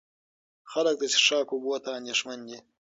خلک 0.71 0.95
د 0.99 1.03
څښاک 1.13 1.47
اوبو 1.51 1.73
ته 1.83 1.89
اندېښمن 1.99 2.39
دي. 2.47 2.57